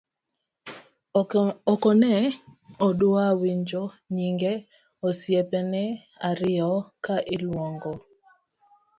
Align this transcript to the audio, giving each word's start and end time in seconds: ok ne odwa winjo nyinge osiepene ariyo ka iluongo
ok 1.73 1.83
ne 2.01 2.15
odwa 2.87 3.23
winjo 3.41 3.83
nyinge 4.15 4.53
osiepene 5.07 5.83
ariyo 6.29 6.71
ka 7.05 7.15
iluongo 7.33 7.91